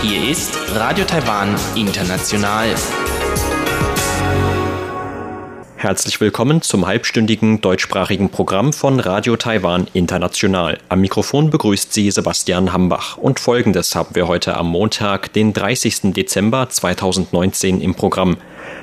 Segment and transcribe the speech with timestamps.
[0.00, 2.74] Hier ist Radio Taiwan International.
[5.76, 10.78] Herzlich willkommen zum halbstündigen deutschsprachigen Programm von Radio Taiwan International.
[10.88, 13.18] Am Mikrofon begrüßt Sie Sebastian Hambach.
[13.18, 16.14] Und folgendes haben wir heute am Montag, den 30.
[16.14, 18.38] Dezember 2019 im Programm.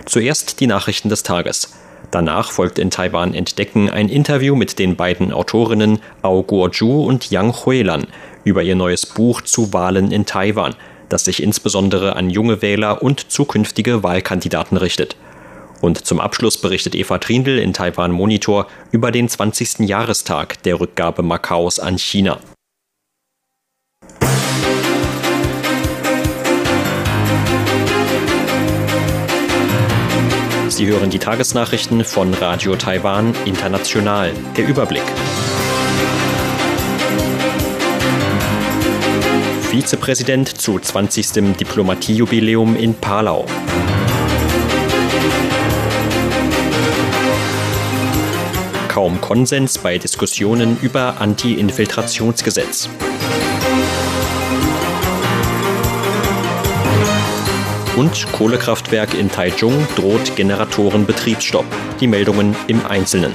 [0.06, 1.74] Zuerst die Nachrichten des Tages.
[2.12, 7.66] Danach folgt in Taiwan Entdecken ein Interview mit den beiden Autorinnen Ao Guozhu und Yang
[7.66, 8.08] Huilan
[8.44, 10.76] über ihr neues Buch zu Wahlen in Taiwan,
[11.08, 15.16] das sich insbesondere an junge Wähler und zukünftige Wahlkandidaten richtet.
[15.82, 19.88] Und zum Abschluss berichtet Eva Trindl in Taiwan Monitor über den 20.
[19.88, 22.40] Jahrestag der Rückgabe Makaos an China.
[30.80, 34.32] Sie hören die Tagesnachrichten von Radio Taiwan International.
[34.56, 35.04] Der Überblick.
[39.70, 41.58] Vizepräsident zu 20.
[41.58, 43.46] Diplomatiejubiläum in Palau.
[48.88, 52.88] Kaum Konsens bei Diskussionen über Anti-Infiltrationsgesetz.
[58.00, 61.66] Und Kohlekraftwerk in Taichung droht Generatorenbetriebsstopp.
[62.00, 63.34] Die Meldungen im Einzelnen.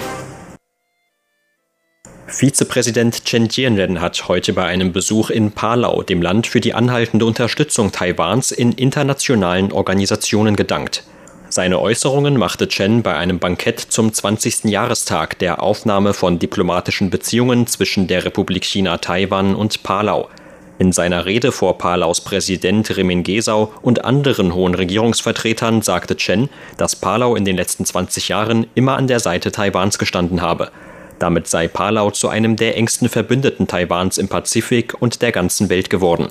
[2.27, 7.27] Vizepräsident Chen Jianren hat heute bei einem Besuch in Palau dem Land für die anhaltende
[7.27, 11.05] Unterstützung Taiwans in internationalen Organisationen gedankt.
[11.51, 14.65] Seine Äußerungen machte Chen bei einem Bankett zum 20.
[14.65, 20.31] Jahrestag der Aufnahme von diplomatischen Beziehungen zwischen der Republik China Taiwan und Palau.
[20.77, 26.97] In seiner Rede vor Palaus Präsident Remin Gesau und anderen hohen Regierungsvertretern sagte Chen, dass
[26.97, 30.73] Palau in den letzten 20 Jahren immer an der Seite Taiwans gestanden habe.
[31.21, 35.91] Damit sei Palau zu einem der engsten Verbündeten Taiwans im Pazifik und der ganzen Welt
[35.91, 36.29] geworden.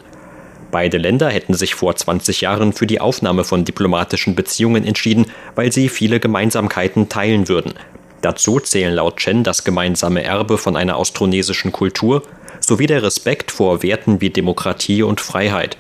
[0.71, 5.71] Beide Länder hätten sich vor 20 Jahren für die Aufnahme von diplomatischen Beziehungen entschieden, weil
[5.71, 7.75] sie viele Gemeinsamkeiten teilen würden.
[8.21, 12.23] Dazu zählen laut Chen das gemeinsame Erbe von einer austronesischen Kultur,
[12.65, 15.77] sowie der Respekt vor Werten wie Demokratie und Freiheit.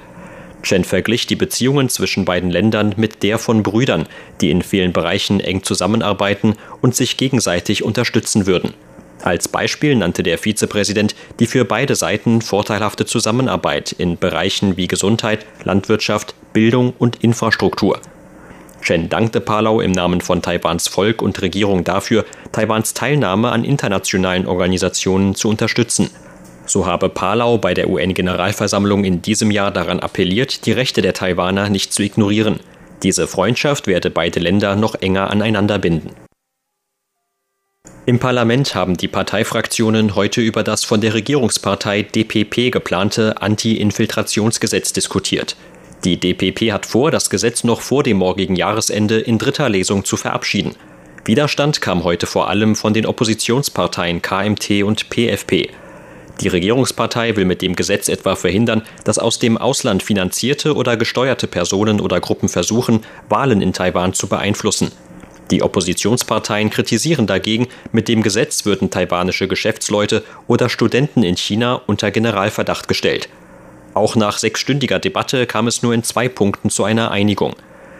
[0.63, 4.07] Chen verglich die Beziehungen zwischen beiden Ländern mit der von Brüdern,
[4.41, 8.73] die in vielen Bereichen eng zusammenarbeiten und sich gegenseitig unterstützen würden.
[9.21, 15.45] Als Beispiel nannte der Vizepräsident die für beide Seiten vorteilhafte Zusammenarbeit in Bereichen wie Gesundheit,
[15.63, 17.99] Landwirtschaft, Bildung und Infrastruktur.
[18.81, 24.45] Chen dankte Palau im Namen von Taiwans Volk und Regierung dafür, Taiwans Teilnahme an internationalen
[24.45, 26.09] Organisationen zu unterstützen–
[26.65, 31.69] so habe Palau bei der UN-Generalversammlung in diesem Jahr daran appelliert, die Rechte der Taiwaner
[31.69, 32.59] nicht zu ignorieren.
[33.03, 36.11] Diese Freundschaft werde beide Länder noch enger aneinander binden.
[38.05, 45.55] Im Parlament haben die Parteifraktionen heute über das von der Regierungspartei DPP geplante Anti-Infiltrationsgesetz diskutiert.
[46.03, 50.17] Die DPP hat vor, das Gesetz noch vor dem morgigen Jahresende in dritter Lesung zu
[50.17, 50.75] verabschieden.
[51.23, 55.69] Widerstand kam heute vor allem von den Oppositionsparteien KMT und PFP.
[56.41, 61.47] Die Regierungspartei will mit dem Gesetz etwa verhindern, dass aus dem Ausland finanzierte oder gesteuerte
[61.47, 64.91] Personen oder Gruppen versuchen, Wahlen in Taiwan zu beeinflussen.
[65.51, 72.11] Die Oppositionsparteien kritisieren dagegen, mit dem Gesetz würden taiwanische Geschäftsleute oder Studenten in China unter
[72.11, 73.29] Generalverdacht gestellt.
[73.93, 77.55] Auch nach sechsstündiger Debatte kam es nur in zwei Punkten zu einer Einigung.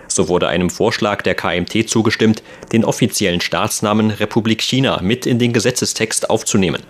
[0.07, 5.53] So wurde einem Vorschlag der KMT zugestimmt, den offiziellen Staatsnamen Republik China mit in den
[5.53, 6.81] Gesetzestext aufzunehmen.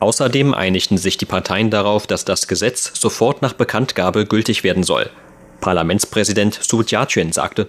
[0.00, 5.10] Außerdem einigten sich die Parteien darauf, dass das Gesetz sofort nach Bekanntgabe gültig werden soll.
[5.60, 7.68] Parlamentspräsident Su Jiaqun sagte,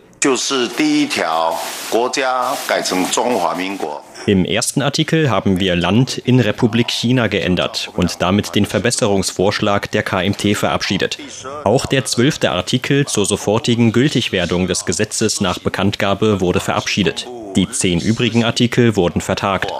[4.25, 10.03] im ersten Artikel haben wir Land in Republik China geändert und damit den Verbesserungsvorschlag der
[10.03, 11.17] KMT verabschiedet.
[11.63, 17.27] Auch der zwölfte Artikel zur sofortigen Gültigwerdung des Gesetzes nach Bekanntgabe wurde verabschiedet.
[17.55, 19.71] Die zehn übrigen Artikel wurden vertagt.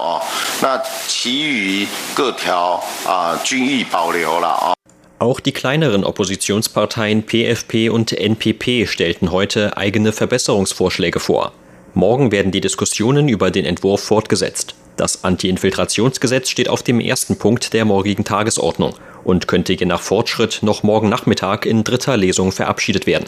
[5.18, 11.52] Auch die kleineren Oppositionsparteien PFP und NPP stellten heute eigene Verbesserungsvorschläge vor.
[11.94, 14.74] Morgen werden die Diskussionen über den Entwurf fortgesetzt.
[14.96, 18.94] Das Anti-Infiltrationsgesetz steht auf dem ersten Punkt der morgigen Tagesordnung
[19.24, 23.26] und könnte je nach Fortschritt noch morgen Nachmittag in dritter Lesung verabschiedet werden.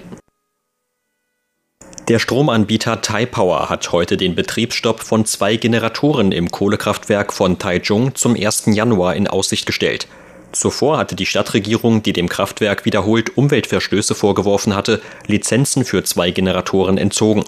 [2.08, 8.34] Der Stromanbieter Taipower hat heute den Betriebsstopp von zwei Generatoren im Kohlekraftwerk von Taichung zum
[8.34, 8.64] 1.
[8.66, 10.06] Januar in Aussicht gestellt.
[10.52, 16.98] Zuvor hatte die Stadtregierung, die dem Kraftwerk wiederholt Umweltverstöße vorgeworfen hatte, Lizenzen für zwei Generatoren
[16.98, 17.44] entzogen.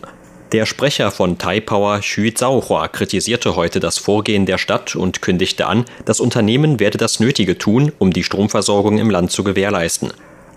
[0.53, 5.85] Der Sprecher von Taipower, Xu Zhaohua, kritisierte heute das Vorgehen der Stadt und kündigte an,
[6.05, 10.13] das Unternehmen werde das Nötige tun, um die Stromversorgung im Land zu gewährleisten.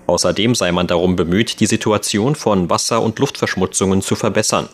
[0.06, 4.70] Außerdem sei man darum bemüht, die Situation von Wasser- und Luftverschmutzungen zu verbessern.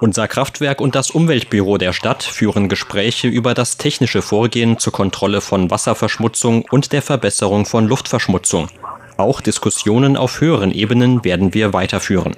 [0.00, 5.40] Unser Kraftwerk und das Umweltbüro der Stadt führen Gespräche über das technische Vorgehen zur Kontrolle
[5.40, 8.68] von Wasserverschmutzung und der Verbesserung von Luftverschmutzung.
[9.16, 12.36] Auch Diskussionen auf höheren Ebenen werden wir weiterführen.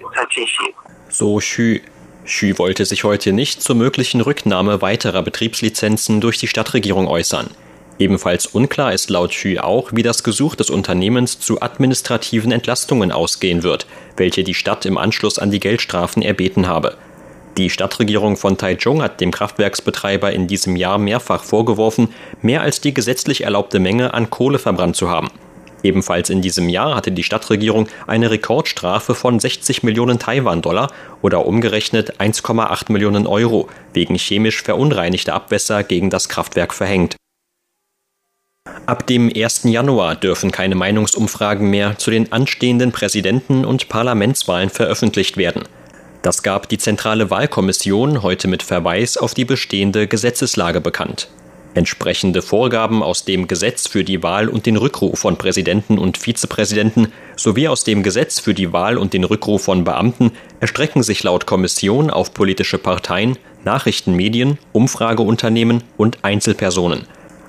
[1.16, 1.78] So Xu.
[2.26, 7.50] Xu wollte sich heute nicht zur möglichen Rücknahme weiterer Betriebslizenzen durch die Stadtregierung äußern.
[8.00, 13.62] Ebenfalls unklar ist laut Xu auch, wie das Gesuch des Unternehmens zu administrativen Entlastungen ausgehen
[13.62, 16.96] wird, welche die Stadt im Anschluss an die Geldstrafen erbeten habe.
[17.58, 22.08] Die Stadtregierung von Taichung hat dem Kraftwerksbetreiber in diesem Jahr mehrfach vorgeworfen,
[22.42, 25.30] mehr als die gesetzlich erlaubte Menge an Kohle verbrannt zu haben.
[25.84, 30.90] Ebenfalls in diesem Jahr hatte die Stadtregierung eine Rekordstrafe von 60 Millionen Taiwan-Dollar
[31.20, 37.16] oder umgerechnet 1,8 Millionen Euro wegen chemisch verunreinigter Abwässer gegen das Kraftwerk verhängt.
[38.86, 39.64] Ab dem 1.
[39.64, 45.64] Januar dürfen keine Meinungsumfragen mehr zu den anstehenden Präsidenten- und Parlamentswahlen veröffentlicht werden.
[46.22, 51.28] Das gab die Zentrale Wahlkommission heute mit Verweis auf die bestehende Gesetzeslage bekannt.
[51.74, 57.08] Entsprechende Vorgaben aus dem Gesetz für die Wahl und den Rückruf von Präsidenten und Vizepräsidenten
[57.34, 60.30] sowie aus dem Gesetz für die Wahl und den Rückruf von Beamten
[60.60, 67.08] erstrecken sich laut Kommission auf politische Parteien, Nachrichtenmedien, Umfrageunternehmen und Einzelpersonen.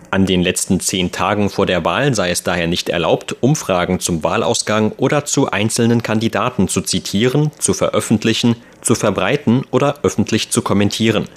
[0.10, 4.24] An den letzten zehn Tagen vor der Wahl sei es daher nicht erlaubt, Umfragen zum
[4.24, 11.28] Wahlausgang oder zu einzelnen Kandidaten zu zitieren, zu veröffentlichen, zu verbreiten oder öffentlich zu kommentieren.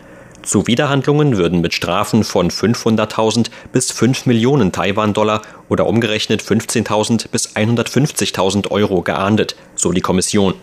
[0.42, 8.70] Zuwiderhandlungen würden mit Strafen von 500.000 bis 5 Millionen Taiwan-Dollar oder umgerechnet 15.000 bis 150.000
[8.70, 10.54] Euro geahndet, so die Kommission.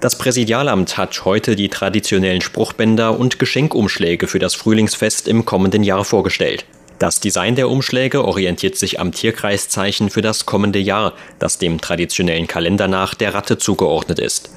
[0.00, 6.04] Das Präsidialamt hat heute die traditionellen Spruchbänder und Geschenkumschläge für das Frühlingsfest im kommenden Jahr
[6.04, 6.66] vorgestellt.
[6.98, 12.46] Das Design der Umschläge orientiert sich am Tierkreiszeichen für das kommende Jahr, das dem traditionellen
[12.46, 14.50] Kalender nach der Ratte zugeordnet ist.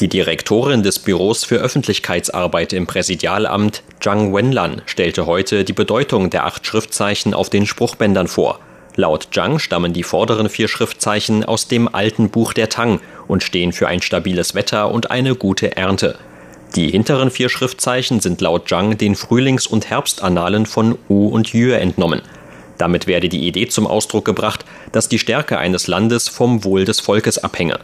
[0.00, 6.46] Die Direktorin des Büros für Öffentlichkeitsarbeit im Präsidialamt, Zhang Wenlan, stellte heute die Bedeutung der
[6.46, 8.58] acht Schriftzeichen auf den Spruchbändern vor.
[8.96, 12.98] Laut Zhang stammen die vorderen vier Schriftzeichen aus dem alten Buch der Tang
[13.28, 16.18] und stehen für ein stabiles Wetter und eine gute Ernte.
[16.74, 21.76] Die hinteren vier Schriftzeichen sind laut Zhang den Frühlings- und Herbstannalen von U und Yue
[21.76, 22.22] entnommen.
[22.78, 26.98] Damit werde die Idee zum Ausdruck gebracht, dass die Stärke eines Landes vom Wohl des
[26.98, 27.78] Volkes abhänge.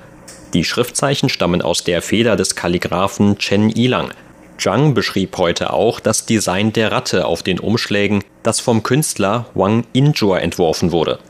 [0.52, 4.10] Die Schriftzeichen stammen aus der Feder des Kalligraphen Chen Yilang.
[4.58, 9.84] Zhang beschrieb heute auch das Design der Ratte auf den Umschlägen, das vom Künstler Wang
[9.92, 11.20] Injua entworfen wurde.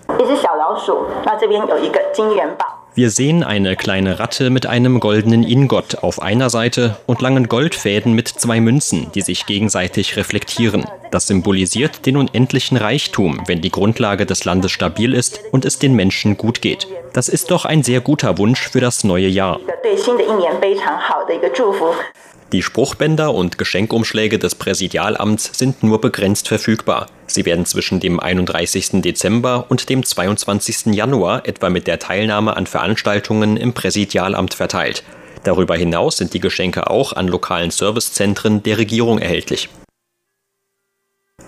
[2.96, 8.14] Wir sehen eine kleine Ratte mit einem goldenen Ingot auf einer Seite und langen Goldfäden
[8.14, 10.84] mit zwei Münzen, die sich gegenseitig reflektieren.
[11.12, 15.94] Das symbolisiert den unendlichen Reichtum, wenn die Grundlage des Landes stabil ist und es den
[15.94, 16.88] Menschen gut geht.
[17.12, 19.60] Das ist doch ein sehr guter Wunsch für das neue Jahr.
[22.52, 27.06] Die Spruchbänder und Geschenkumschläge des Präsidialamts sind nur begrenzt verfügbar.
[27.28, 29.02] Sie werden zwischen dem 31.
[29.02, 30.86] Dezember und dem 22.
[30.86, 35.04] Januar etwa mit der Teilnahme an Veranstaltungen im Präsidialamt verteilt.
[35.44, 39.68] Darüber hinaus sind die Geschenke auch an lokalen Servicezentren der Regierung erhältlich.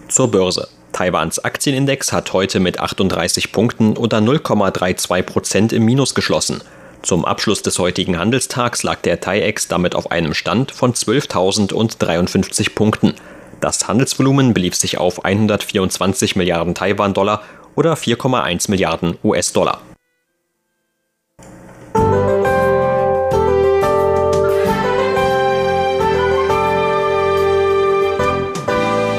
[0.07, 0.69] Zur Börse.
[0.93, 6.63] Taiwans Aktienindex hat heute mit 38 Punkten oder 0,32 Prozent im Minus geschlossen.
[7.03, 13.15] Zum Abschluss des heutigen Handelstags lag der TAIEX damit auf einem Stand von 12.053 Punkten.
[13.61, 17.43] Das Handelsvolumen belief sich auf 124 Milliarden Taiwan-Dollar
[17.75, 19.81] oder 4,1 Milliarden US-Dollar.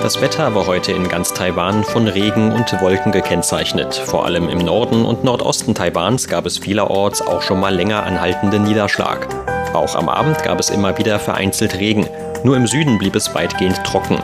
[0.03, 3.95] Das Wetter war heute in ganz Taiwan von Regen und Wolken gekennzeichnet.
[3.95, 8.63] Vor allem im Norden und Nordosten Taiwans gab es vielerorts auch schon mal länger anhaltenden
[8.63, 9.29] Niederschlag.
[9.73, 12.05] Auch am Abend gab es immer wieder vereinzelt Regen.
[12.43, 14.21] Nur im Süden blieb es weitgehend trocken.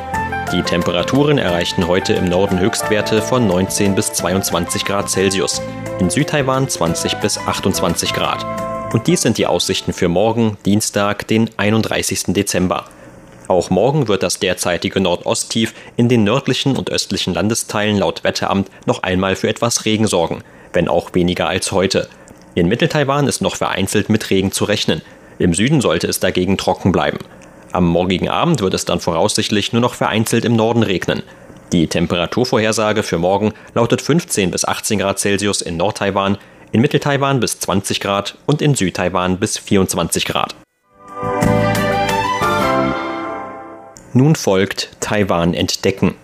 [0.52, 5.62] Die Temperaturen erreichten heute im Norden Höchstwerte von 19 bis 22 Grad Celsius,
[6.02, 8.46] in Südtaiwan 20 bis 28 Grad.
[8.94, 12.34] Und dies sind die Aussichten für morgen, Dienstag, den 31.
[12.34, 12.84] Dezember.
[13.50, 19.02] Auch morgen wird das derzeitige Nordosttief in den nördlichen und östlichen Landesteilen laut Wetteramt noch
[19.02, 22.08] einmal für etwas Regen sorgen, wenn auch weniger als heute.
[22.54, 25.02] In Mitteltaiwan ist noch vereinzelt mit Regen zu rechnen.
[25.40, 27.18] Im Süden sollte es dagegen trocken bleiben.
[27.72, 31.24] Am morgigen Abend wird es dann voraussichtlich nur noch vereinzelt im Norden regnen.
[31.72, 36.38] Die Temperaturvorhersage für morgen lautet 15 bis 18 Grad Celsius in Nordtaiwan,
[36.72, 40.56] in Mittel-Taiwan bis 20 Grad und in Süd-Taiwan bis 24 Grad.
[44.14, 46.16] Nun folgt Taiwan entdecken.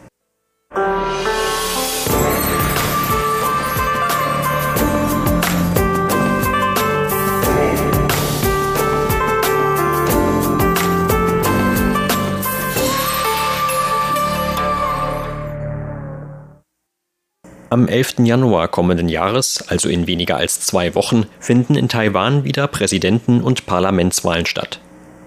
[17.70, 18.16] Am 11.
[18.20, 23.66] Januar kommenden Jahres, also in weniger als zwei Wochen, finden in Taiwan wieder Präsidenten- und
[23.66, 24.80] Parlamentswahlen statt.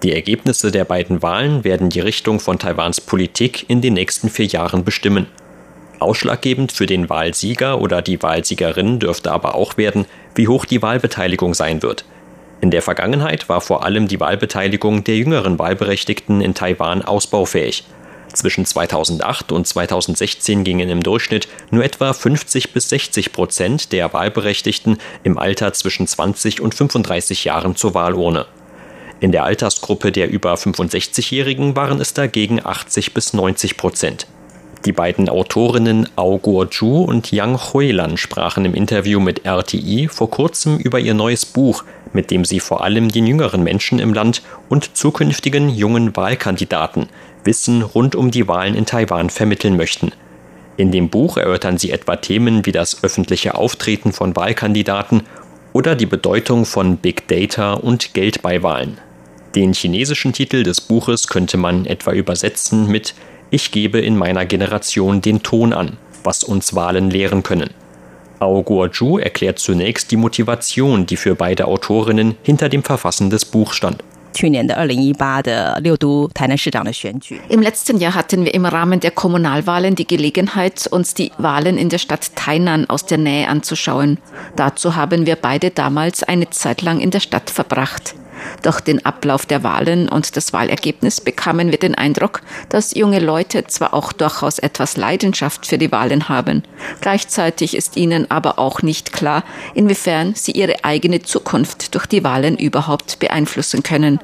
[0.03, 4.45] Die Ergebnisse der beiden Wahlen werden die Richtung von Taiwans Politik in den nächsten vier
[4.45, 5.27] Jahren bestimmen.
[5.99, 11.53] Ausschlaggebend für den Wahlsieger oder die Wahlsiegerin dürfte aber auch werden, wie hoch die Wahlbeteiligung
[11.53, 12.05] sein wird.
[12.61, 17.83] In der Vergangenheit war vor allem die Wahlbeteiligung der jüngeren Wahlberechtigten in Taiwan ausbaufähig.
[18.33, 24.97] Zwischen 2008 und 2016 gingen im Durchschnitt nur etwa 50 bis 60 Prozent der Wahlberechtigten
[25.23, 28.45] im Alter zwischen 20 und 35 Jahren zur Wahlurne.
[29.21, 34.27] In der Altersgruppe der über 65-Jährigen waren es dagegen 80 bis 90 Prozent.
[34.85, 40.77] Die beiden Autorinnen Ao Guo-ju und Yang Huilan sprachen im Interview mit RTI vor kurzem
[40.77, 41.83] über ihr neues Buch,
[42.13, 47.07] mit dem sie vor allem den jüngeren Menschen im Land und zukünftigen jungen Wahlkandidaten
[47.43, 50.13] Wissen rund um die Wahlen in Taiwan vermitteln möchten.
[50.77, 55.23] In dem Buch erörtern sie etwa Themen wie das öffentliche Auftreten von Wahlkandidaten
[55.73, 58.97] oder die Bedeutung von Big Data und Geld bei Wahlen.
[59.55, 63.15] Den chinesischen Titel des Buches könnte man etwa übersetzen mit
[63.49, 67.71] Ich gebe in meiner Generation den Ton an, was uns Wahlen lehren können.
[68.37, 73.75] Ao Guoju erklärt zunächst die Motivation, die für beide Autorinnen hinter dem Verfassen des Buchs
[73.75, 74.03] stand.
[77.49, 81.89] Im letzten Jahr hatten wir im Rahmen der Kommunalwahlen die Gelegenheit, uns die Wahlen in
[81.89, 84.19] der Stadt Tainan aus der Nähe anzuschauen.
[84.55, 88.13] Dazu haben wir beide damals eine Zeit lang in der Stadt verbracht.
[88.61, 93.65] Durch den Ablauf der Wahlen und das Wahlergebnis bekamen wir den Eindruck, dass junge Leute
[93.67, 96.63] zwar auch durchaus etwas Leidenschaft für die Wahlen haben,
[97.01, 99.43] gleichzeitig ist ihnen aber auch nicht klar,
[99.73, 104.19] inwiefern sie ihre eigene Zukunft durch die Wahlen überhaupt beeinflussen können.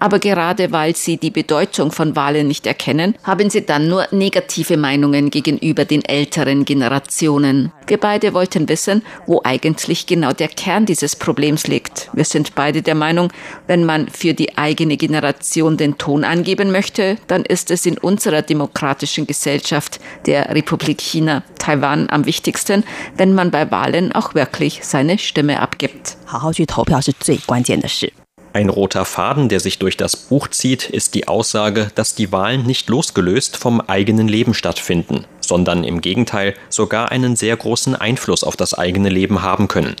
[0.00, 4.76] Aber gerade weil sie die Bedeutung von Wahlen nicht erkennen, haben sie dann nur negative
[4.76, 7.72] Meinungen gegenüber den älteren Generationen.
[7.86, 12.10] Wir beide wollten wissen, wo eigentlich genau der Kern dieses Problems liegt.
[12.12, 13.32] Wir sind beide der Meinung,
[13.66, 18.42] wenn man für die eigene Generation den Ton angeben möchte, dann ist es in unserer
[18.42, 22.84] demokratischen Gesellschaft, der Republik China, Taiwan am wichtigsten,
[23.16, 26.16] wenn man bei Wahlen auch wirklich seine Stimme abgibt.
[26.34, 28.12] 好好去投票是最关键的事。
[28.51, 32.63] Ein roter Faden, der sich durch das Buch zieht, ist die Aussage, dass die Wahlen
[32.63, 38.55] nicht losgelöst vom eigenen Leben stattfinden, sondern im Gegenteil sogar einen sehr großen Einfluss auf
[38.55, 39.95] das eigene Leben haben können.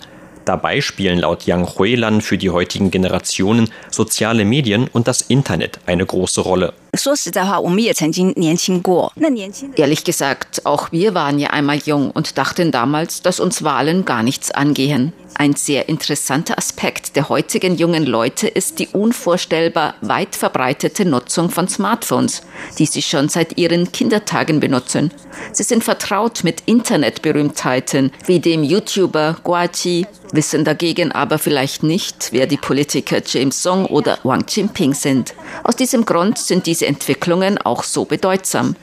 [0.45, 6.05] Dabei spielen laut Yang Huilan für die heutigen Generationen soziale Medien und das Internet eine
[6.05, 6.73] große Rolle.
[9.75, 14.23] Ehrlich gesagt, auch wir waren ja einmal jung und dachten damals, dass uns Wahlen gar
[14.23, 15.13] nichts angehen.
[15.35, 21.67] Ein sehr interessanter Aspekt der heutigen jungen Leute ist die unvorstellbar weit verbreitete Nutzung von
[21.67, 22.41] Smartphones,
[22.77, 25.11] die sie schon seit ihren Kindertagen benutzen.
[25.53, 32.45] Sie sind vertraut mit Internetberühmtheiten wie dem YouTuber Guachi, wissen dagegen aber vielleicht nicht, wer
[32.45, 35.33] die Politiker James Song oder Wang Jinping sind.
[35.63, 38.75] Aus diesem Grund sind diese Entwicklungen auch so bedeutsam.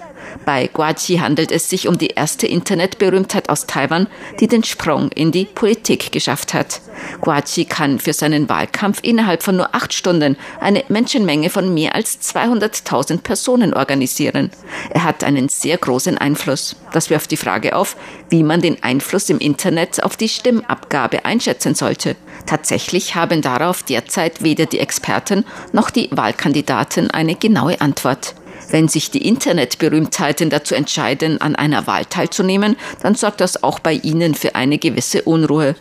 [0.44, 4.06] Bei Guachi handelt es sich um die erste Internetberühmtheit aus Taiwan,
[4.40, 6.80] die den Sprung in die Politik geschafft hat.
[7.20, 12.20] Guachi kann für seinen Wahlkampf innerhalb von nur acht Stunden eine Menschenmenge von mehr als
[12.20, 14.50] 200.000 Personen organisieren.
[14.90, 16.76] Er hat einen sehr großen Einfluss.
[16.92, 17.96] Das wirft die Frage auf,
[18.28, 22.16] wie man den Einfluss im Internet auf die Stimmabgabe einschätzen sollte.
[22.46, 28.34] Tatsächlich haben darauf derzeit weder die Experten noch die Wahlkandidaten eine genaue Antwort.
[28.70, 33.92] Wenn sich die Internetberühmtheiten dazu entscheiden, an einer Wahl teilzunehmen, dann sorgt das auch bei
[33.92, 35.74] ihnen für eine gewisse Unruhe.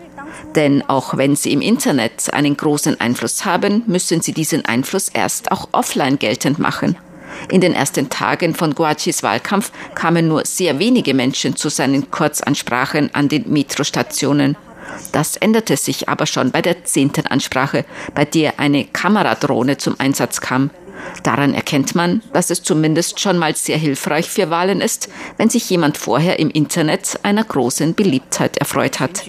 [0.55, 5.51] Denn auch wenn sie im Internet einen großen Einfluss haben, müssen sie diesen Einfluss erst
[5.51, 6.98] auch offline geltend machen.
[7.50, 13.13] In den ersten Tagen von Guachis Wahlkampf kamen nur sehr wenige Menschen zu seinen Kurzansprachen
[13.13, 14.57] an den Metrostationen.
[15.12, 20.42] Das änderte sich aber schon bei der zehnten Ansprache, bei der eine Kameradrohne zum Einsatz
[20.42, 20.70] kam.
[21.24, 25.70] Daran erkennt man, dass es zumindest schon mal sehr hilfreich für Wahlen ist, wenn sich
[25.70, 29.24] jemand vorher im Internet einer großen Beliebtheit erfreut hat.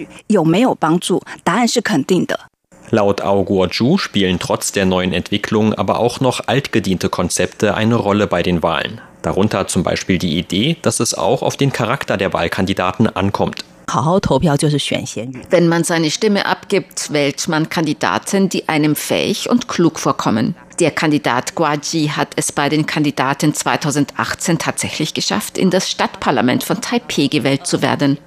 [2.91, 8.29] Laut Ao Guo-ju spielen trotz der neuen Entwicklung aber auch noch altgediente Konzepte eine Rolle
[8.29, 9.01] bei den Wahlen.
[9.23, 13.65] Darunter zum Beispiel die Idee, dass es auch auf den Charakter der Wahlkandidaten ankommt.
[15.50, 20.57] Wenn man seine Stimme abgibt, wählt man Kandidaten, die einem fähig und klug vorkommen.
[20.78, 26.83] Der Kandidat Guaji hat es bei den Kandidaten 2018 tatsächlich geschafft, in das Stadtparlament von
[26.83, 28.19] Taipeh gewählt zu werden.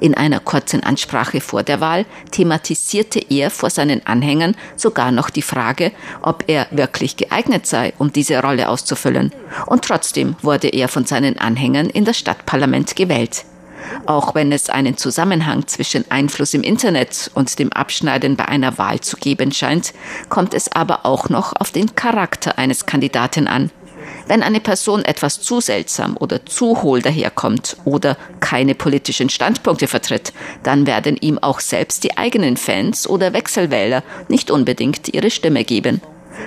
[0.00, 5.42] In einer kurzen Ansprache vor der Wahl thematisierte er vor seinen Anhängern sogar noch die
[5.42, 5.90] Frage,
[6.22, 9.32] ob er wirklich geeignet sei, um diese Rolle auszufüllen.
[9.66, 13.44] Und trotzdem wurde er von seinen Anhängern in das Stadtparlament gewählt.
[14.06, 19.00] Auch wenn es einen Zusammenhang zwischen Einfluss im Internet und dem Abschneiden bei einer Wahl
[19.00, 19.92] zu geben scheint,
[20.28, 23.70] kommt es aber auch noch auf den Charakter eines Kandidaten an.
[24.26, 30.32] Wenn eine Person etwas zu seltsam oder zu hohl daherkommt oder keine politischen Standpunkte vertritt,
[30.62, 36.00] dann werden ihm auch selbst die eigenen Fans oder Wechselwähler nicht unbedingt ihre Stimme geben.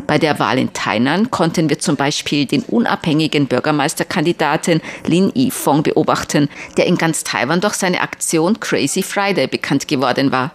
[0.07, 6.49] Bei der Wahl in Tainan konnten wir zum Beispiel den unabhängigen Bürgermeisterkandidaten Lin Yifeng beobachten,
[6.77, 10.51] der in ganz Taiwan durch seine Aktion Crazy Friday bekannt geworden war.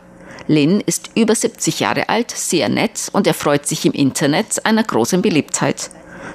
[0.49, 5.23] Lin ist über 70 Jahre alt, sehr nett und erfreut sich im Internet einer großen
[5.23, 5.91] Beliebtheit.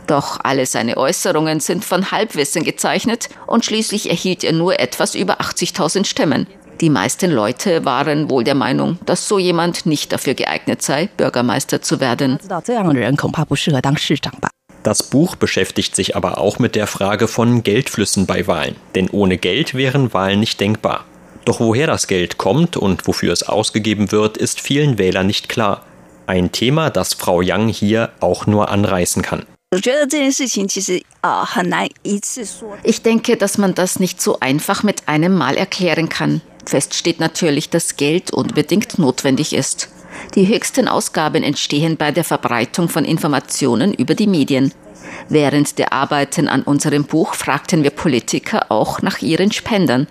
[0.07, 5.39] Doch alle seine Äußerungen sind von Halbwissen gezeichnet und schließlich erhielt er nur etwas über
[5.39, 6.47] 80.000 Stimmen.
[6.81, 11.83] Die meisten Leute waren wohl der Meinung, dass so jemand nicht dafür geeignet sei, Bürgermeister
[11.83, 12.39] zu werden.
[14.83, 19.37] Das Buch beschäftigt sich aber auch mit der Frage von Geldflüssen bei Wahlen, denn ohne
[19.37, 21.05] Geld wären Wahlen nicht denkbar.
[21.45, 25.85] Doch woher das Geld kommt und wofür es ausgegeben wird, ist vielen Wählern nicht klar.
[26.25, 29.45] Ein Thema, das Frau Yang hier auch nur anreißen kann.
[32.83, 36.41] Ich denke, dass man das nicht so einfach mit einem Mal erklären kann.
[36.65, 39.89] Fest steht natürlich, dass Geld unbedingt notwendig ist.
[40.35, 44.71] Die höchsten Ausgaben entstehen bei der Verbreitung von Informationen über die Medien.
[45.29, 50.07] Während der Arbeiten an unserem Buch fragten wir Politiker auch nach ihren Spendern.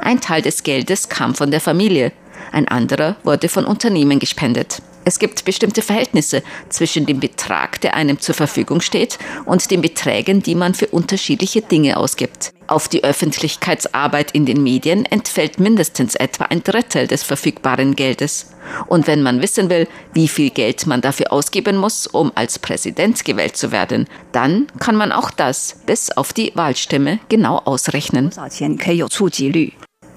[0.00, 2.12] Ein Teil des Geldes kam von der Familie,
[2.52, 4.80] ein anderer wurde von Unternehmen gespendet.
[5.04, 10.42] Es gibt bestimmte Verhältnisse zwischen dem Betrag, der einem zur Verfügung steht, und den Beträgen,
[10.42, 12.52] die man für unterschiedliche Dinge ausgibt.
[12.66, 18.54] Auf die Öffentlichkeitsarbeit in den Medien entfällt mindestens etwa ein Drittel des verfügbaren Geldes.
[18.86, 23.22] Und wenn man wissen will, wie viel Geld man dafür ausgeben muss, um als Präsident
[23.24, 28.30] gewählt zu werden, dann kann man auch das bis auf die Wahlstimme genau ausrechnen.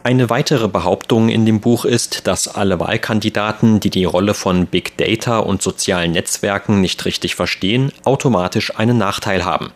[0.08, 4.96] Eine weitere Behauptung in dem Buch ist, dass alle Wahlkandidaten, die die Rolle von Big
[4.96, 9.74] Data und sozialen Netzwerken nicht richtig verstehen, automatisch einen Nachteil haben.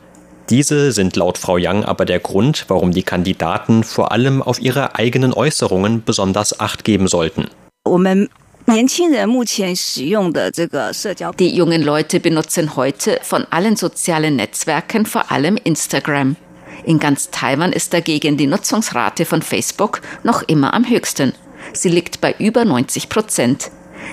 [0.50, 4.96] Diese sind laut Frau Yang aber der Grund, warum die Kandidaten vor allem auf ihre
[4.96, 7.50] eigenen Äußerungen besonders Acht geben sollten.
[11.40, 16.38] Die jungen Leute benutzen heute von allen sozialen Netzwerken vor allem Instagram.
[16.84, 21.34] In ganz Taiwan ist dagegen die Nutzungsrate von Facebook noch immer am höchsten.
[21.74, 23.72] Sie liegt bei über 90 Prozent.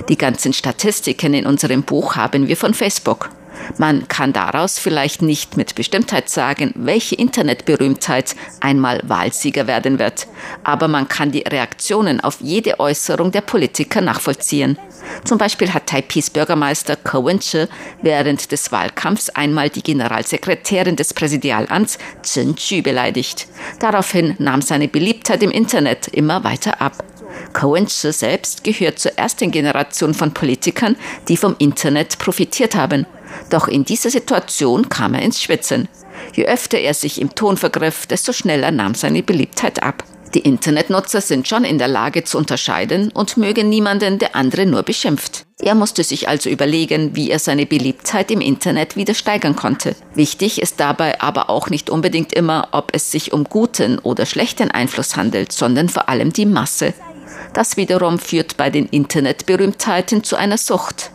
[0.09, 3.31] Die ganzen Statistiken in unserem Buch haben wir von Facebook.
[3.77, 10.27] Man kann daraus vielleicht nicht mit Bestimmtheit sagen, welche Internetberühmtheit einmal Wahlsieger werden wird,
[10.65, 14.79] aber man kann die Reaktionen auf jede Äußerung der Politiker nachvollziehen.
[15.25, 17.69] Zum Beispiel hat Taipis Bürgermeister Ko Wen-che
[18.03, 23.49] während des Wahlkampfs einmal die Generalsekretärin des Präsidialamts Chen Chu beleidigt.
[23.81, 27.05] Daraufhin nahm seine Beliebtheit im Internet immer weiter ab.
[27.53, 30.97] Cohen-Che selbst gehört zur ersten Generation von Politikern,
[31.29, 33.07] die vom Internet profitiert haben.
[33.51, 35.89] Doch in dieser Situation kam er ins Schwitzen.
[36.35, 40.05] Je öfter er sich im Ton vergriff, desto schneller nahm seine Beliebtheit ab.
[40.35, 44.83] Die Internetnutzer sind schon in der Lage zu unterscheiden und mögen niemanden, der andere nur
[44.83, 45.47] beschimpft.
[45.59, 49.97] Er musste sich also überlegen, wie er seine Beliebtheit im Internet wieder steigern konnte.
[50.15, 54.71] Wichtig ist dabei aber auch nicht unbedingt immer, ob es sich um guten oder schlechten
[54.71, 56.93] Einfluss handelt, sondern vor allem die Masse.
[57.55, 61.11] Das wiederum führt bei den Internetberühmtheiten zu einer Sucht.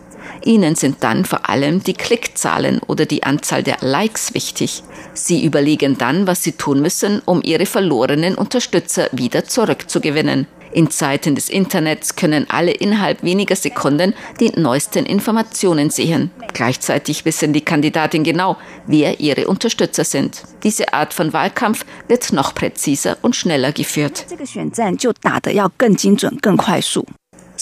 [0.46, 4.84] Ihnen sind dann vor allem die Klickzahlen oder die Anzahl der Likes wichtig.
[5.14, 10.48] Sie überlegen dann, was sie tun müssen, um ihre verlorenen Unterstützer wieder zurückzugewinnen.
[10.74, 16.32] In Zeiten des Internets können alle innerhalb weniger Sekunden die neuesten Informationen sehen.
[16.54, 20.44] Gleichzeitig wissen die Kandidaten genau, wer ihre Unterstützer sind.
[20.64, 24.26] Diese Art von Wahlkampf wird noch präziser und schneller geführt.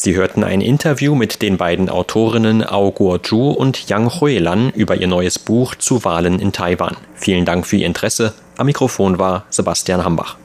[0.03, 5.05] Sie hörten ein Interview mit den beiden Autorinnen Ao Guo-Zhu und Yang Hui-Lan über ihr
[5.05, 6.97] neues Buch zu Wahlen in Taiwan.
[7.13, 8.33] Vielen Dank für Ihr Interesse.
[8.57, 10.37] Am Mikrofon war Sebastian Hambach.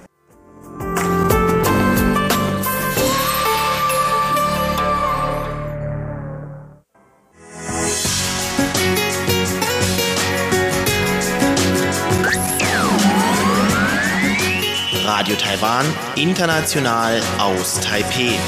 [15.06, 18.38] Radio Taiwan, international aus Taipeh.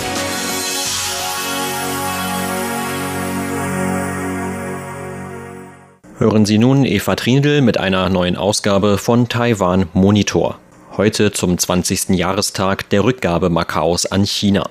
[6.20, 10.59] Hören Sie nun Eva Trindl mit einer neuen Ausgabe von Taiwan Monitor.
[10.96, 12.09] Heute zum 20.
[12.09, 14.68] Jahrestag der Rückgabe Makaos an China.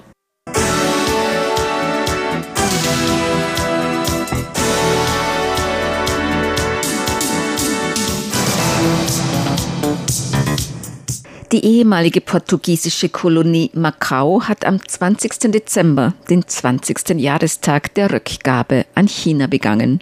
[11.53, 15.49] Die ehemalige portugiesische Kolonie Macau hat am 20.
[15.53, 17.11] Dezember den 20.
[17.21, 20.01] Jahrestag der Rückgabe an China begangen.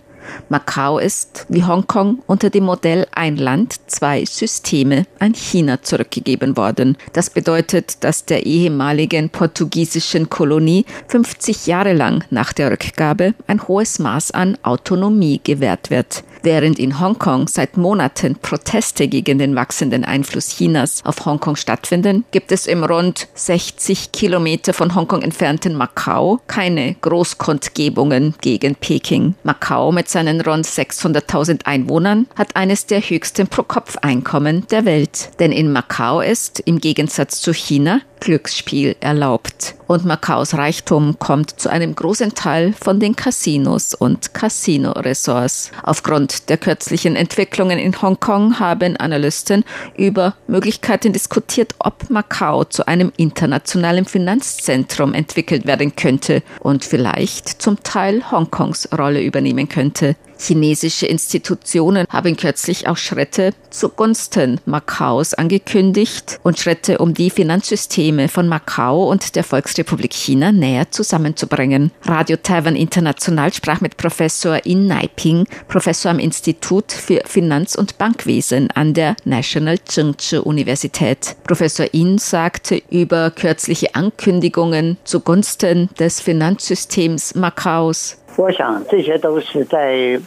[0.49, 6.97] Macau ist, wie Hongkong, unter dem Modell ein Land, zwei Systeme an China zurückgegeben worden.
[7.13, 13.99] Das bedeutet, dass der ehemaligen portugiesischen Kolonie 50 Jahre lang nach der Rückgabe ein hohes
[13.99, 16.23] Maß an Autonomie gewährt wird.
[16.45, 22.51] Während in Hongkong seit Monaten Proteste gegen den wachsenden Einfluss Chinas auf Hongkong stattfinden, gibt
[22.51, 29.33] es im rund 60 Kilometer von Hongkong entfernten Macau keine Großkundgebungen gegen Peking.
[29.41, 35.31] Macau mit seinen rund 600.000 Einwohnern hat eines der höchsten Pro-Kopf-Einkommen der Welt.
[35.39, 39.75] Denn in Macau ist, im Gegensatz zu China, Glücksspiel erlaubt.
[39.87, 45.71] Und Macaus Reichtum kommt zu einem großen Teil von den Casinos und Casino-Ressorts.
[45.83, 49.63] Aufgrund der kürzlichen Entwicklungen in Hongkong haben Analysten
[49.95, 57.83] über Möglichkeiten diskutiert, ob Macau zu einem internationalen Finanzzentrum entwickelt werden könnte und vielleicht zum
[57.83, 60.04] Teil Hongkongs Rolle übernehmen könnte.
[60.37, 68.47] Chinesische Institutionen haben kürzlich auch Schritte zugunsten Makaos angekündigt und Schritte, um die Finanzsysteme von
[68.47, 71.91] Macau und der Volksrepublik China näher zusammenzubringen.
[72.03, 78.69] Radio Taiwan International sprach mit Professor In Naiping, Professor am Institut für Finanz- und Bankwesen
[78.71, 81.35] an der National Zhengzhi Universität.
[81.43, 90.20] Professor In sagte über kürzliche Ankündigungen zugunsten des Finanzsystems Makaos, 我想这些都是在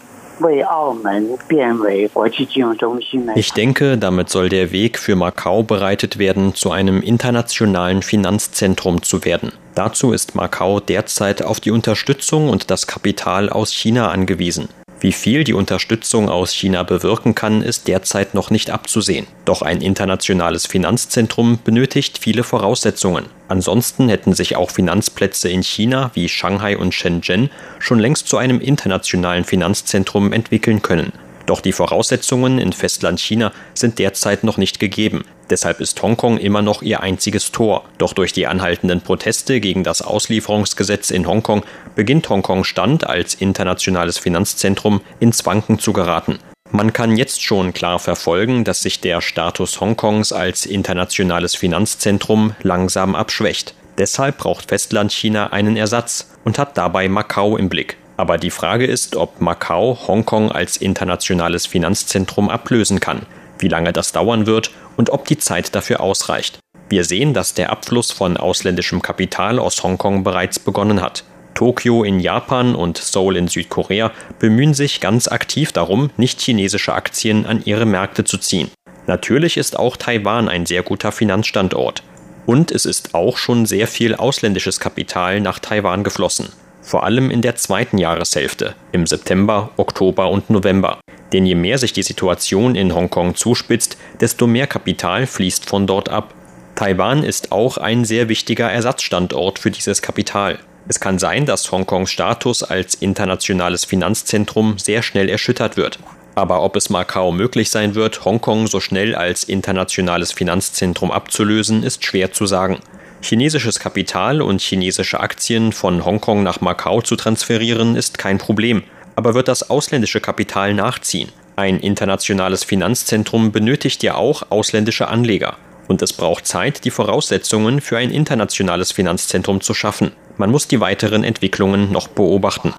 [3.36, 9.24] ich denke, damit soll der Weg für Macau bereitet werden, zu einem internationalen Finanzzentrum zu
[9.26, 9.52] werden.
[9.76, 14.70] Dazu ist Macau derzeit auf die Unterstützung und das Kapital aus China angewiesen.
[15.01, 19.29] Wie viel die Unterstützung aus China bewirken kann, ist derzeit noch nicht abzusehen.
[19.45, 23.27] Doch ein internationales Finanzzentrum benötigt viele Voraussetzungen.
[23.47, 28.61] Ansonsten hätten sich auch Finanzplätze in China wie Shanghai und Shenzhen schon längst zu einem
[28.61, 31.13] internationalen Finanzzentrum entwickeln können.
[31.49, 35.25] Doch die Voraussetzungen in Festland China sind derzeit noch nicht gegeben.
[35.49, 37.85] Deshalb ist Hongkong immer noch ihr einziges Tor.
[37.97, 44.19] Doch durch die anhaltenden Proteste gegen das Auslieferungsgesetz in Hongkong beginnt Hongkong Stand als internationales
[44.19, 46.39] Finanzzentrum ins Wanken zu geraten.
[46.71, 53.15] Man kann jetzt schon klar verfolgen, dass sich der Status Hongkongs als internationales Finanzzentrum langsam
[53.15, 53.73] abschwächt.
[53.97, 57.97] Deshalb braucht Festlandchina einen Ersatz und hat dabei Macau im Blick.
[58.19, 63.23] Aber die Frage ist, ob Macau Hongkong als internationales Finanzzentrum ablösen kann,
[63.61, 66.59] wie lange das dauern wird und ob die Zeit dafür ausreicht.
[66.89, 71.23] Wir sehen, dass der Abfluss von ausländischem Kapital aus Hongkong bereits begonnen hat.
[71.55, 77.47] Tokio in Japan und Seoul in Südkorea bemühen sich ganz aktiv darum, nicht chinesische Aktien
[77.47, 78.69] an ihre Märkte zu ziehen.
[79.07, 82.03] Natürlich ist auch Taiwan ein sehr guter Finanzstandort.
[82.47, 86.49] Und es ist auch schon sehr viel ausländisches Kapital nach Taiwan geflossen
[86.89, 90.99] vor allem in der zweiten Jahreshälfte, im September, Oktober und November.
[91.35, 96.09] Denn je mehr sich die Situation in Hongkong zuspitzt, desto mehr Kapital fließt von dort
[96.09, 96.33] ab.
[96.77, 100.59] Taiwan ist auch ein sehr wichtiger Ersatzstandort für dieses Kapital.
[100.89, 105.99] Es kann sein, dass Hongkongs Status als internationales Finanzzentrum sehr schnell erschüttert wird.
[106.37, 112.03] Aber ob es Macau möglich sein wird, Hongkong so schnell als internationales Finanzzentrum abzulösen, ist
[112.07, 112.79] schwer zu sagen.
[113.21, 118.85] Chinesisches Kapital und chinesische Aktien von Hongkong nach Macau zu transferieren ist kein Problem,
[119.17, 121.31] aber wird das ausländische Kapital nachziehen?
[121.57, 125.57] Ein internationales Finanzzentrum benötigt ja auch ausländische Anleger.
[125.89, 130.13] Und es braucht Zeit, die Voraussetzungen für ein internationales Finanzzentrum zu schaffen.
[130.37, 132.75] Man muss die weiteren Entwicklungen noch beobachten.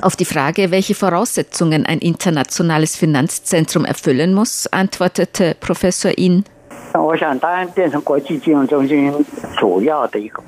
[0.00, 6.44] Auf die Frage, welche Voraussetzungen ein internationales Finanzzentrum erfüllen muss, antwortete Professor In.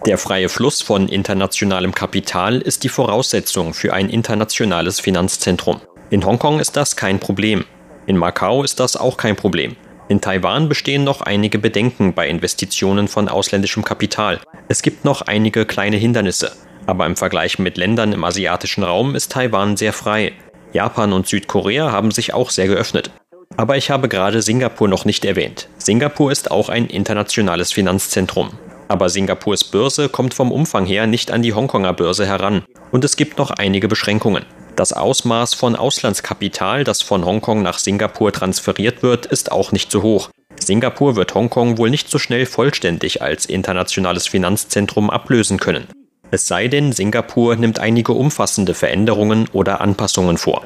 [0.06, 5.80] Der freie Fluss von internationalem Kapital ist die Voraussetzung für ein internationales Finanzzentrum.
[6.10, 7.64] In Hongkong ist das kein Problem.
[8.06, 9.76] In Macau ist das auch kein Problem.
[10.08, 14.40] In Taiwan bestehen noch einige Bedenken bei Investitionen von ausländischem Kapital.
[14.68, 16.52] Es gibt noch einige kleine Hindernisse.
[16.86, 20.32] Aber im Vergleich mit Ländern im asiatischen Raum ist Taiwan sehr frei.
[20.72, 23.12] Japan und Südkorea haben sich auch sehr geöffnet.
[23.56, 25.68] Aber ich habe gerade Singapur noch nicht erwähnt.
[25.78, 28.50] Singapur ist auch ein internationales Finanzzentrum.
[28.88, 32.64] Aber Singapurs Börse kommt vom Umfang her nicht an die Hongkonger Börse heran.
[32.90, 34.44] Und es gibt noch einige Beschränkungen.
[34.76, 40.02] Das Ausmaß von Auslandskapital, das von Hongkong nach Singapur transferiert wird, ist auch nicht so
[40.02, 40.30] hoch.
[40.58, 45.86] Singapur wird Hongkong wohl nicht so schnell vollständig als internationales Finanzzentrum ablösen können.
[46.30, 50.64] Es sei denn, Singapur nimmt einige umfassende Veränderungen oder Anpassungen vor.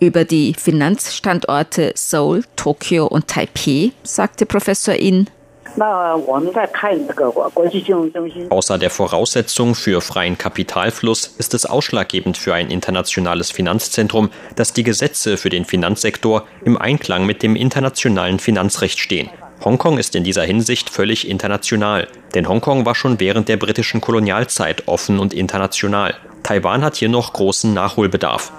[0.00, 5.28] Über die Finanzstandorte Seoul, Tokio und Taipei sagte Professor In,
[8.48, 14.82] Außer der Voraussetzung für freien Kapitalfluss ist es ausschlaggebend für ein internationales Finanzzentrum, dass die
[14.84, 19.28] Gesetze für den Finanzsektor im Einklang mit dem internationalen Finanzrecht stehen.
[19.62, 24.88] Hongkong ist in dieser Hinsicht völlig international, denn Hongkong war schon während der britischen Kolonialzeit
[24.88, 26.14] offen und international.
[26.42, 28.50] Taiwan hat hier noch großen Nachholbedarf.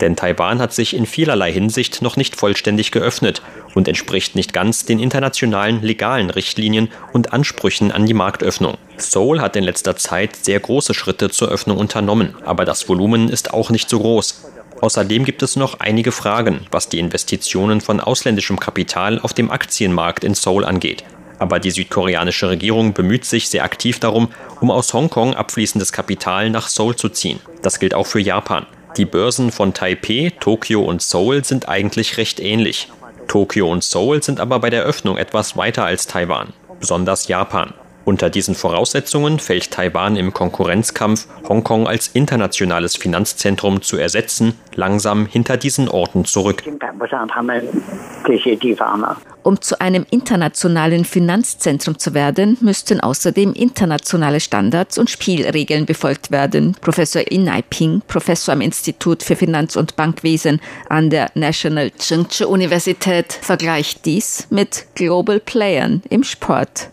[0.00, 3.42] Denn Taiwan hat sich in vielerlei Hinsicht noch nicht vollständig geöffnet
[3.74, 8.78] und entspricht nicht ganz den internationalen legalen Richtlinien und Ansprüchen an die Marktöffnung.
[8.96, 13.52] Seoul hat in letzter Zeit sehr große Schritte zur Öffnung unternommen, aber das Volumen ist
[13.52, 14.46] auch nicht so groß.
[14.80, 20.24] Außerdem gibt es noch einige Fragen, was die Investitionen von ausländischem Kapital auf dem Aktienmarkt
[20.24, 21.04] in Seoul angeht.
[21.38, 24.28] Aber die südkoreanische Regierung bemüht sich sehr aktiv darum,
[24.60, 27.40] um aus Hongkong abfließendes Kapital nach Seoul zu ziehen.
[27.62, 28.66] Das gilt auch für Japan.
[28.96, 32.88] Die Börsen von Taipei, Tokio und Seoul sind eigentlich recht ähnlich.
[33.28, 37.74] Tokio und Seoul sind aber bei der Öffnung etwas weiter als Taiwan, besonders Japan.
[38.04, 45.56] Unter diesen Voraussetzungen fällt Taiwan im Konkurrenzkampf, Hongkong als internationales Finanzzentrum zu ersetzen, langsam hinter
[45.56, 46.62] diesen Orten zurück.
[49.42, 56.76] Um zu einem internationalen Finanzzentrum zu werden, müssten außerdem internationale Standards und Spielregeln befolgt werden.
[56.80, 63.32] Professor In Ping, Professor am Institut für Finanz- und Bankwesen an der National Tsinghua Universität,
[63.32, 66.90] vergleicht dies mit Global Playern im Sport.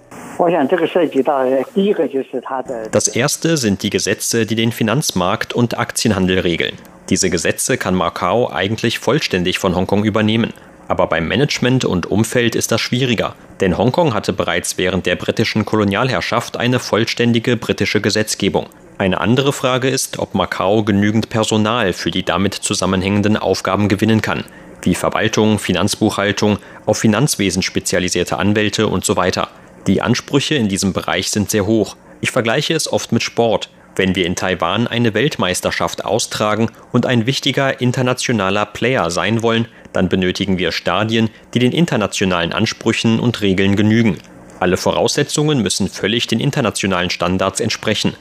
[2.91, 6.75] Das erste sind die Gesetze, die den Finanzmarkt und Aktienhandel regeln.
[7.09, 10.53] Diese Gesetze kann Macau eigentlich vollständig von Hongkong übernehmen.
[10.87, 15.65] Aber beim Management und Umfeld ist das schwieriger, denn Hongkong hatte bereits während der britischen
[15.65, 18.67] Kolonialherrschaft eine vollständige britische Gesetzgebung.
[18.99, 24.43] Eine andere Frage ist, ob Macau genügend Personal für die damit zusammenhängenden Aufgaben gewinnen kann,
[24.83, 29.49] wie Verwaltung, Finanzbuchhaltung, auf Finanzwesen spezialisierte Anwälte und so weiter.
[29.87, 31.95] Die Ansprüche in diesem Bereich sind sehr hoch.
[32.19, 33.69] Ich vergleiche es oft mit Sport.
[33.95, 40.09] Wenn wir in Taiwan eine Weltmeisterschaft austragen und ein wichtiger internationaler Player sein wollen, dann
[40.09, 44.17] benötigen wir Stadien, die den internationalen Ansprüchen und Regeln genügen.
[44.59, 48.13] Alle Voraussetzungen müssen völlig den internationalen Standards entsprechen.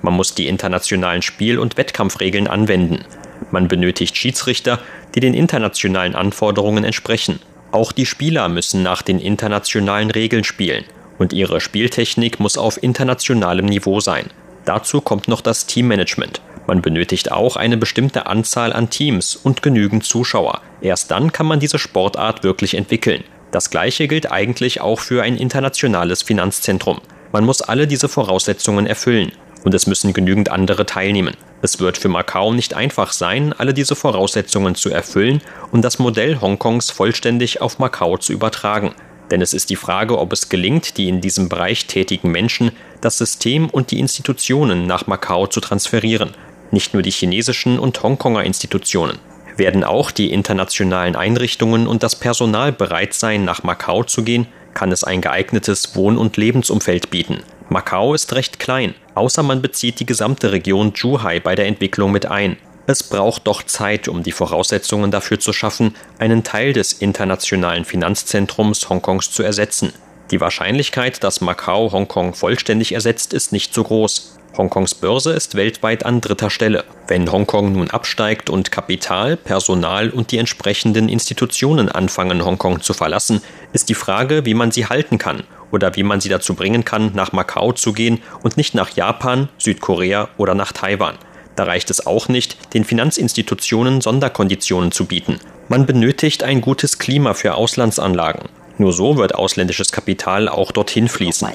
[0.00, 3.04] Man muss die internationalen Spiel- und Wettkampfregeln anwenden.
[3.50, 4.78] Man benötigt Schiedsrichter,
[5.14, 7.40] die den internationalen Anforderungen entsprechen.
[7.72, 10.84] Auch die Spieler müssen nach den internationalen Regeln spielen
[11.20, 14.30] und ihre Spieltechnik muss auf internationalem Niveau sein.
[14.64, 16.40] Dazu kommt noch das Teammanagement.
[16.66, 20.62] Man benötigt auch eine bestimmte Anzahl an Teams und genügend Zuschauer.
[20.80, 23.22] Erst dann kann man diese Sportart wirklich entwickeln.
[23.50, 27.00] Das gleiche gilt eigentlich auch für ein internationales Finanzzentrum.
[27.32, 31.36] Man muss alle diese Voraussetzungen erfüllen und es müssen genügend andere teilnehmen.
[31.60, 36.40] Es wird für Macau nicht einfach sein, alle diese Voraussetzungen zu erfüllen und das Modell
[36.40, 38.94] Hongkongs vollständig auf Macau zu übertragen.
[39.30, 43.18] Denn es ist die Frage, ob es gelingt, die in diesem Bereich tätigen Menschen, das
[43.18, 46.34] System und die Institutionen nach Macau zu transferieren.
[46.70, 49.18] Nicht nur die chinesischen und Hongkonger Institutionen.
[49.56, 54.92] Werden auch die internationalen Einrichtungen und das Personal bereit sein, nach Macau zu gehen, kann
[54.92, 57.40] es ein geeignetes Wohn- und Lebensumfeld bieten.
[57.68, 62.26] Macau ist recht klein, außer man bezieht die gesamte Region Zhuhai bei der Entwicklung mit
[62.26, 62.56] ein.
[62.90, 68.90] Es braucht doch Zeit, um die Voraussetzungen dafür zu schaffen, einen Teil des internationalen Finanzzentrums
[68.90, 69.92] Hongkongs zu ersetzen.
[70.32, 74.38] Die Wahrscheinlichkeit, dass Macau Hongkong vollständig ersetzt, ist nicht so groß.
[74.56, 76.82] Hongkongs Börse ist weltweit an dritter Stelle.
[77.06, 83.40] Wenn Hongkong nun absteigt und Kapital, Personal und die entsprechenden Institutionen anfangen, Hongkong zu verlassen,
[83.72, 87.12] ist die Frage, wie man sie halten kann oder wie man sie dazu bringen kann,
[87.14, 91.14] nach Macau zu gehen und nicht nach Japan, Südkorea oder nach Taiwan.
[91.56, 95.38] Da reicht es auch nicht, den Finanzinstitutionen Sonderkonditionen zu bieten.
[95.68, 98.48] Man benötigt ein gutes Klima für Auslandsanlagen.
[98.78, 101.48] Nur so wird ausländisches Kapital auch dorthin fließen.